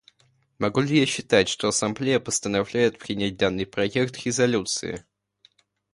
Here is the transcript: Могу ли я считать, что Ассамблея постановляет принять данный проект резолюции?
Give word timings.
Могу 0.57 0.81
ли 0.81 0.99
я 0.99 1.05
считать, 1.05 1.47
что 1.47 1.67
Ассамблея 1.67 2.19
постановляет 2.19 2.97
принять 2.97 3.37
данный 3.37 3.67
проект 3.67 4.17
резолюции? 4.25 5.05